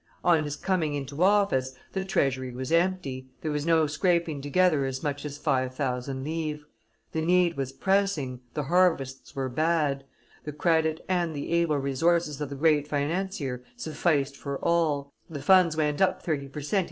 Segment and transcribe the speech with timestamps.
[0.23, 5.03] On his coming into office, the treasury was empty, there was no scraping together as
[5.03, 6.65] much as five thousand livres.
[7.11, 10.03] The need was pressing, the harvests were bad;
[10.43, 15.77] the credit and the able resources of the great financier sufficed for all; the funds
[15.77, 16.79] went up thirty percent.